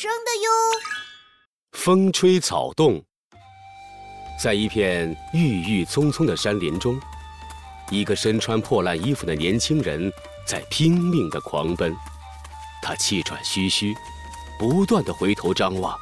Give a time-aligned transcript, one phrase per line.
[0.00, 0.48] 生的哟。
[1.72, 3.02] 风吹草动，
[4.40, 7.00] 在一片郁郁葱葱的山林中，
[7.90, 10.08] 一个身穿破烂衣服的年轻人
[10.46, 11.92] 在拼命的狂奔。
[12.80, 13.92] 他气喘吁吁，
[14.56, 15.98] 不断的回头张望。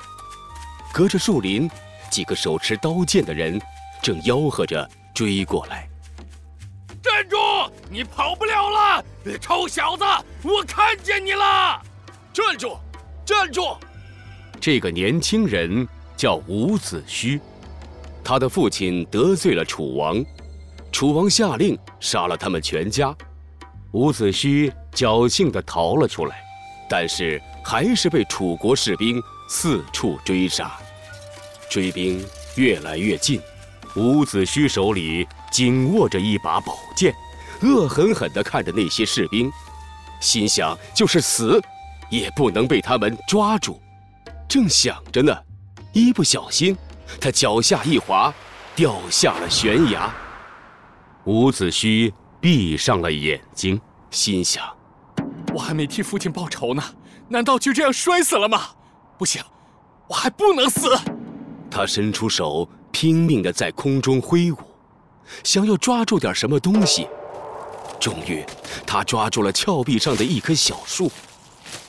[0.92, 1.66] 隔着树林，
[2.10, 3.58] 几个手持刀剑的人
[4.02, 5.88] 正吆喝着追过来。
[7.02, 7.38] 站住！
[7.88, 9.02] 你跑不了了，
[9.40, 10.04] 臭小子！
[10.42, 11.80] 我看见你了！
[12.34, 12.76] 站住！
[13.24, 13.74] 站住！
[14.66, 15.86] 这个年轻人
[16.16, 17.38] 叫伍子胥，
[18.24, 20.20] 他的父亲得罪了楚王，
[20.90, 23.16] 楚王下令杀了他们全家。
[23.92, 26.42] 伍子胥侥幸地逃了出来，
[26.90, 30.76] 但是还是被楚国士兵四处追杀。
[31.70, 32.20] 追兵
[32.56, 33.40] 越来越近，
[33.94, 37.14] 伍子胥手里紧握着一把宝剑，
[37.62, 39.48] 恶狠狠地看着那些士兵，
[40.20, 41.62] 心想：就是死，
[42.10, 43.80] 也不能被他们抓住。
[44.48, 45.36] 正想着呢，
[45.92, 46.76] 一不小心，
[47.20, 48.32] 他脚下一滑，
[48.74, 50.12] 掉下了悬崖。
[51.24, 53.80] 伍子胥闭上了眼睛，
[54.10, 54.64] 心想：
[55.52, 56.82] 我还没替父亲报仇呢，
[57.28, 58.62] 难道就这样摔死了吗？
[59.18, 59.42] 不行，
[60.08, 60.96] 我还不能死！
[61.70, 64.56] 他伸出手，拼命地在空中挥舞，
[65.42, 67.08] 想要抓住点什么东西。
[67.98, 68.44] 终于，
[68.86, 71.10] 他抓住了峭壁上的一棵小树。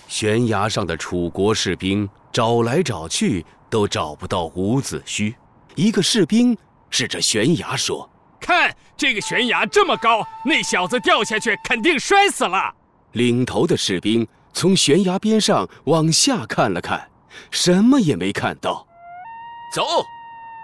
[0.08, 5.34] 悬崖上的楚国士兵找来找去，都找不到伍子胥。
[5.76, 6.58] 一个士兵
[6.90, 12.74] 指着悬崖说：“看这个悬崖这么高，那小子掉下去肯定摔死了。”
[13.14, 17.10] 领头的士兵从悬崖边上往下看了看，
[17.52, 18.88] 什么也没看到。
[19.74, 19.84] 走，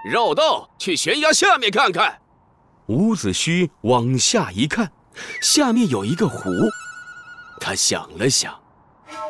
[0.10, 2.20] 绕道去悬崖下面看看。
[2.88, 4.92] 伍子胥往下一看，
[5.42, 6.50] 下面有一个湖。
[7.60, 8.63] 他想了想。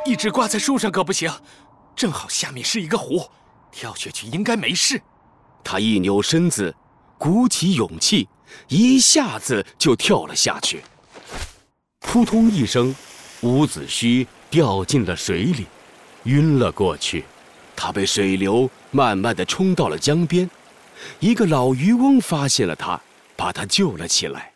[0.06, 1.32] 一直挂在树上可不行，
[1.96, 3.30] 正好下面是一个湖，
[3.72, 5.02] 跳下去应该没事。
[5.64, 6.76] 他一扭身子，
[7.18, 8.28] 鼓起勇气，
[8.68, 10.84] 一下子就跳了下去。
[12.00, 12.94] 扑通一声，
[13.42, 15.66] 伍子胥掉进了水里，
[16.24, 17.24] 晕了过去。
[17.76, 20.50] 他被水流慢慢的冲到了江边，
[21.20, 23.02] 一个老渔翁发现了他，
[23.36, 24.54] 把他救了起来。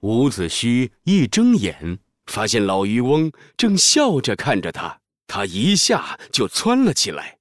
[0.00, 1.98] 伍子胥一睁眼。
[2.26, 7.38] 发现老渔翁正笑着看着他，他一下就窜了起来，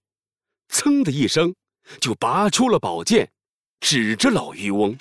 [0.69, 1.53] 噌的一声
[1.99, 3.29] 就拔出了宝剑，
[3.79, 4.97] 指着老渔翁：“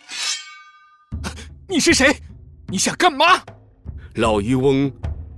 [1.68, 2.14] 你是谁？
[2.68, 3.24] 你想干嘛？”
[4.16, 4.92] 老渔翁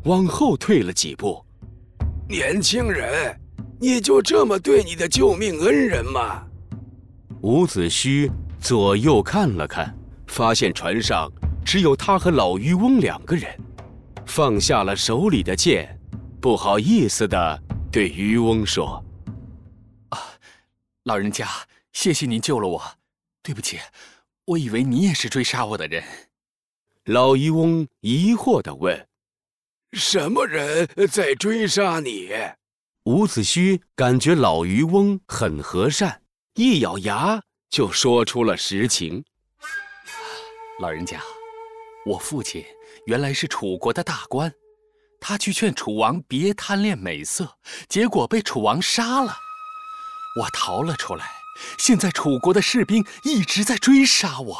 [0.04, 1.44] 往后退了几步
[2.28, 3.38] ：“年轻人，
[3.80, 6.46] 你就这么对你的救命恩人吗？”
[7.42, 8.30] 伍子胥
[8.60, 9.96] 左右看了看，
[10.26, 11.30] 发现船上
[11.64, 13.48] 只有他和老渔翁两个人。
[14.26, 15.98] 放下了手里的剑，
[16.40, 19.02] 不好意思的对渔翁说
[20.10, 20.18] ：“啊，
[21.04, 21.48] 老人家，
[21.92, 22.82] 谢谢您救了我。
[23.42, 23.78] 对不起，
[24.44, 26.04] 我以为你也是追杀我的人。”
[27.06, 29.08] 老渔翁疑惑的问
[29.94, 32.28] ：“什么人在追杀你？”
[33.04, 36.22] 伍子胥感觉老渔翁很和善，
[36.54, 39.24] 一咬牙就说出了实情
[40.82, 41.22] ：“老人家，
[42.04, 42.62] 我父亲。”
[43.06, 44.52] 原来是楚国的大官，
[45.20, 47.56] 他去劝楚王别贪恋美色，
[47.88, 49.36] 结果被楚王杀了。
[50.40, 51.30] 我逃了出来，
[51.78, 54.58] 现在楚国的士兵一直在追杀我。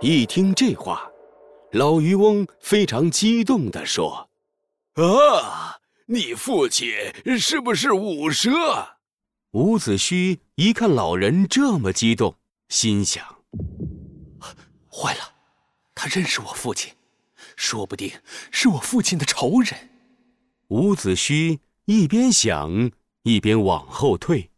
[0.00, 1.10] 一听这话，
[1.72, 4.30] 老渔翁非常激动地说
[4.94, 6.88] ：“啊，你父亲
[7.36, 8.86] 是不是伍奢？”
[9.52, 12.36] 伍子胥一看老人这么激动，
[12.68, 13.24] 心想：
[14.88, 15.32] 坏了，
[15.96, 16.92] 他认识我父亲。
[17.56, 18.12] 说不定
[18.50, 19.74] 是我父亲的仇人。
[20.68, 22.90] 伍子胥一边想，
[23.22, 24.50] 一边往后退。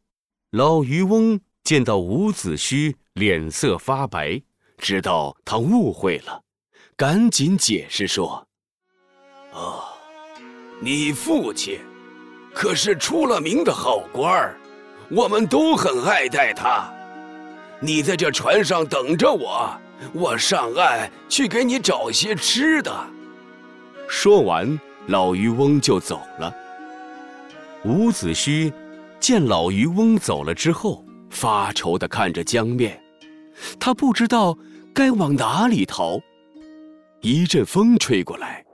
[0.51, 4.43] 老渔翁见到伍子胥脸色发白，
[4.79, 6.43] 知道他误会了，
[6.97, 8.47] 赶紧解释说
[9.53, 9.85] ：“哦，
[10.81, 11.79] 你父亲
[12.55, 14.59] 可是出了名的好官儿，
[15.11, 16.91] 我们都很爱戴他。
[17.81, 19.79] 你在这船上等着我。”
[20.13, 22.93] 我上岸去给你找些吃的。
[24.09, 24.79] 说完，
[25.09, 26.55] 老渔翁就走了。
[27.85, 28.73] 伍子胥
[29.21, 33.01] 见老渔翁走了之后，发愁地看着江面，
[33.79, 34.57] 他不知道
[34.95, 36.19] 该往哪里逃。
[37.21, 38.65] 一阵风吹过来，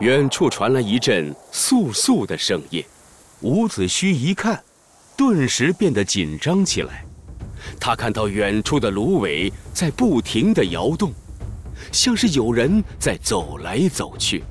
[0.00, 2.82] 远处传来一阵簌簌的声音。
[3.42, 4.62] 伍子胥一看，
[5.16, 7.04] 顿时变得紧张起来。
[7.84, 11.12] 他看到远处的芦苇在不停地摇动，
[11.90, 14.44] 像是有人在走来走去。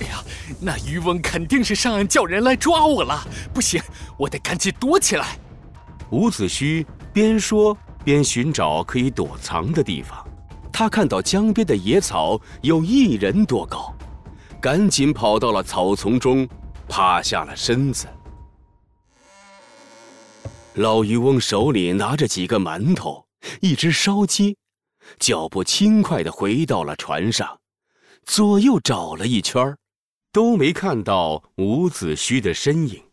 [0.00, 0.20] 哎呀，
[0.58, 3.24] 那渔翁肯定是上岸叫人来抓我了。
[3.54, 3.80] 不行，
[4.18, 5.38] 我得赶紧躲起来。
[6.10, 10.18] 伍子胥边说边寻找可以躲藏的地方。
[10.72, 13.94] 他看到江边的野草有一人多高，
[14.60, 16.48] 赶紧跑到了草丛中，
[16.88, 18.08] 趴下了身子。
[20.74, 23.26] 老渔翁手里拿着几个馒头，
[23.60, 24.56] 一只烧鸡，
[25.18, 27.60] 脚步轻快地回到了船上，
[28.24, 29.76] 左右找了一圈，
[30.32, 33.04] 都没看到伍子胥的身影。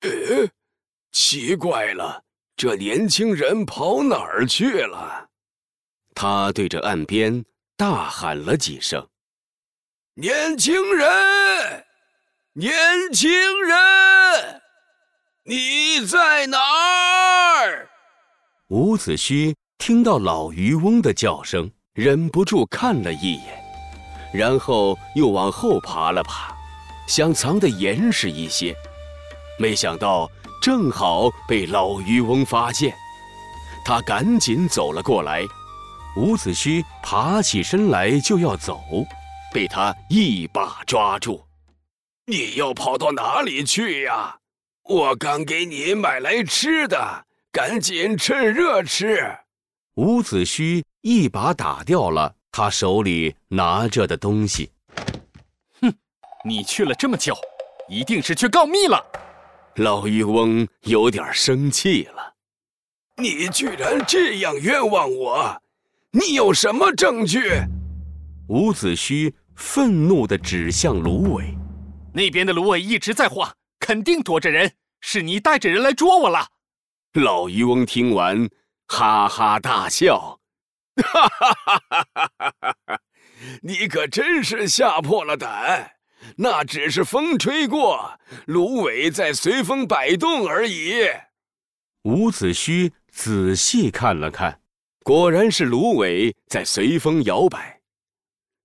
[0.00, 0.10] 呃，
[1.10, 2.22] 奇怪了，
[2.54, 5.30] 这年轻人跑哪儿去了？
[6.14, 7.42] 他对着岸边
[7.78, 9.08] 大喊了几声
[10.14, 11.86] ：“年轻人，
[12.52, 13.30] 年轻
[13.62, 14.60] 人！”
[15.44, 17.88] 你在哪儿？
[18.68, 23.60] 伍子胥听到老渔翁的叫声，忍不住看了一眼，
[24.32, 26.54] 然后又往后爬了爬，
[27.08, 28.72] 想藏得严实一些。
[29.58, 30.30] 没想到
[30.62, 32.94] 正好被老渔翁发现，
[33.84, 35.42] 他赶紧走了过来。
[36.16, 38.80] 伍子胥爬起身来就要走，
[39.52, 41.42] 被他一把抓住
[42.26, 44.36] ：“你要跑到哪里去呀？”
[44.84, 49.32] 我刚给你买来吃的，赶紧趁热吃。
[49.94, 54.70] 伍子胥一把打掉了他手里拿着的东西。
[55.80, 55.94] 哼，
[56.44, 57.36] 你去了这么久，
[57.88, 59.00] 一定是去告密了。
[59.76, 62.34] 老渔翁有点生气了。
[63.16, 65.62] 你居然这样冤枉我，
[66.10, 67.40] 你有什么证据？
[68.48, 71.54] 伍子胥愤怒地指向芦苇。
[72.12, 73.50] 那边的芦苇一直在晃。
[73.82, 76.52] 肯定躲着人，是你带着人来捉我了。
[77.14, 78.48] 老渔翁听完，
[78.86, 80.38] 哈哈大笑
[81.02, 81.80] ：“哈哈哈
[82.14, 83.00] 哈哈哈！
[83.62, 85.96] 你可真是吓破了胆。
[86.36, 91.10] 那只是风吹过，芦苇在随风摆动而已。”
[92.06, 94.60] 伍子胥仔细看了看，
[95.02, 97.80] 果然是芦苇在随风摇摆。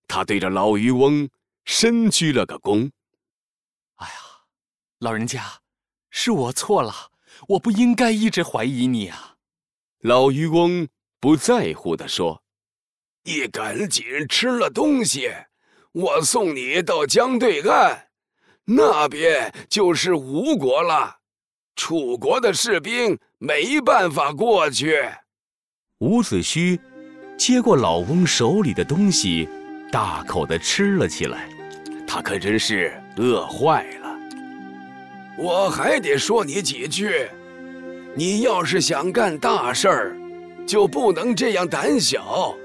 [0.07, 1.27] 他对着老渔翁
[1.65, 2.91] 深鞠了个躬。
[4.99, 5.43] 老人家，
[6.09, 7.11] 是我错了，
[7.49, 9.35] 我不应该一直怀疑你啊。
[9.99, 10.87] 老渔翁
[11.19, 12.41] 不在乎地说
[13.23, 15.31] ：“你赶紧吃了东西，
[15.91, 18.07] 我送你到江对岸，
[18.65, 21.17] 那边就是吴国了。
[21.75, 24.97] 楚国的士兵没办法过去。”
[25.99, 26.79] 伍子胥
[27.37, 29.47] 接过老翁手里的东西，
[29.91, 31.47] 大口的吃了起来。
[32.07, 34.06] 他可真是饿坏了。
[35.37, 37.27] 我还得说你几句，
[38.15, 40.17] 你要是想干大事儿，
[40.65, 42.55] 就不能这样胆小。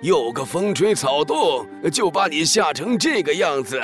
[0.00, 3.80] 有个风吹草动，就把你吓成这个样子，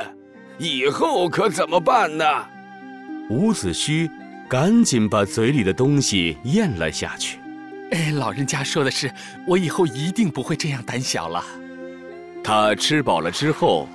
[0.59, 2.25] 以后可怎么办呢？
[3.31, 4.09] 伍子胥
[4.49, 7.38] 赶紧把嘴里的东西咽了下去。
[7.91, 9.11] 哎，老人家说的是，
[9.47, 11.44] 我以后一定不会这样胆小了。
[12.44, 13.88] 他吃饱了之后，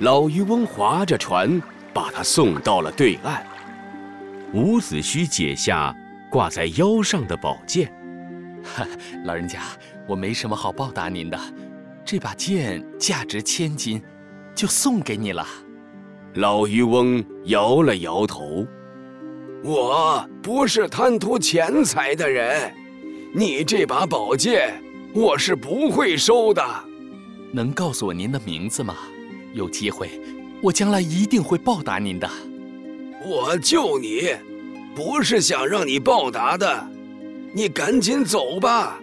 [0.00, 1.62] 老渔翁划着船
[1.94, 3.42] 把他送到了对岸。
[4.54, 5.94] 伍子胥解下
[6.30, 7.92] 挂在腰上的宝剑，
[8.64, 8.86] 哈，
[9.24, 9.60] 老人家，
[10.06, 11.38] 我没什么好报答您的，
[12.04, 14.02] 这把剑价值千金，
[14.54, 15.46] 就送给你了。
[16.34, 18.66] 老渔翁摇了摇头，
[19.62, 22.72] 我不是贪图钱财的人，
[23.34, 24.82] 你这把宝剑
[25.14, 26.62] 我是不会收的。
[27.52, 28.96] 能告诉我您的名字吗？
[29.52, 30.20] 有机会，
[30.62, 32.28] 我将来一定会报答您的。
[33.24, 34.30] 我救你，
[34.94, 36.88] 不是想让你报答的，
[37.52, 38.98] 你赶紧走吧。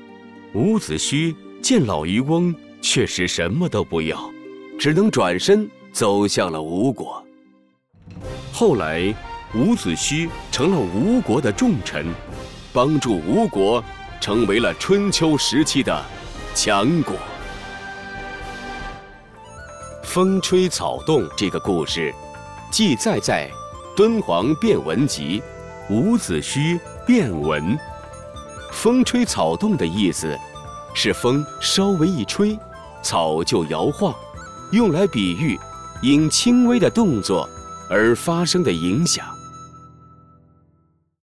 [0.53, 4.31] 伍子胥见老渔翁确实什么都不要，
[4.79, 7.22] 只能转身走向了吴国。
[8.53, 9.13] 后来，
[9.53, 12.05] 伍子胥成了吴国的重臣，
[12.72, 13.84] 帮助吴国
[14.22, 16.03] 成为了春秋时期的
[16.53, 17.15] 强国。
[20.03, 22.13] 风吹草动这个故事，
[22.72, 23.51] 记载在。
[23.96, 25.42] 敦煌变文集，
[25.90, 27.78] 伍子胥变文。
[28.74, 30.38] 风吹草动的意思，
[30.94, 32.60] 是风稍微一吹，
[33.02, 34.14] 草就摇晃，
[34.72, 35.58] 用来比喻
[36.02, 37.50] 因轻微的动作
[37.90, 39.35] 而发生的影响。